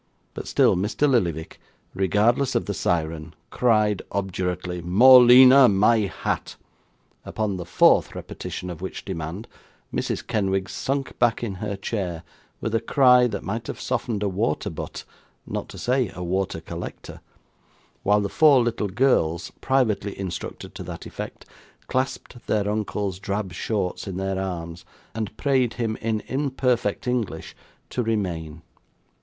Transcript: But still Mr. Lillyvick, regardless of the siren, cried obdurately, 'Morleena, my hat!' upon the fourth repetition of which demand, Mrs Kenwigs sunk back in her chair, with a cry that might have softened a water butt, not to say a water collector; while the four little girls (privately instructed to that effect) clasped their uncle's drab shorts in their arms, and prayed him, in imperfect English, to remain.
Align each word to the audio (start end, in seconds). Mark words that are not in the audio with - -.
But 0.33 0.47
still 0.47 0.75
Mr. 0.75 1.07
Lillyvick, 1.07 1.59
regardless 1.93 2.55
of 2.55 2.65
the 2.65 2.73
siren, 2.73 3.35
cried 3.51 4.01
obdurately, 4.11 4.81
'Morleena, 4.81 5.69
my 5.69 5.99
hat!' 6.07 6.55
upon 7.23 7.57
the 7.57 7.67
fourth 7.67 8.15
repetition 8.15 8.71
of 8.71 8.81
which 8.81 9.05
demand, 9.05 9.47
Mrs 9.93 10.25
Kenwigs 10.25 10.71
sunk 10.71 11.19
back 11.19 11.43
in 11.43 11.53
her 11.61 11.75
chair, 11.75 12.23
with 12.61 12.73
a 12.73 12.81
cry 12.81 13.27
that 13.27 13.43
might 13.43 13.67
have 13.67 13.79
softened 13.79 14.23
a 14.23 14.27
water 14.27 14.71
butt, 14.71 15.03
not 15.45 15.69
to 15.69 15.77
say 15.77 16.11
a 16.15 16.23
water 16.23 16.61
collector; 16.61 17.21
while 18.01 18.21
the 18.21 18.27
four 18.27 18.63
little 18.63 18.89
girls 18.89 19.51
(privately 19.61 20.17
instructed 20.19 20.73
to 20.73 20.81
that 20.81 21.05
effect) 21.05 21.45
clasped 21.85 22.47
their 22.47 22.67
uncle's 22.67 23.19
drab 23.19 23.53
shorts 23.53 24.07
in 24.07 24.17
their 24.17 24.39
arms, 24.39 24.83
and 25.13 25.37
prayed 25.37 25.75
him, 25.75 25.95
in 25.97 26.21
imperfect 26.25 27.05
English, 27.07 27.55
to 27.91 28.01
remain. 28.01 28.63